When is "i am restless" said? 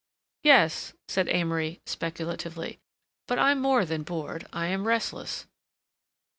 4.51-5.45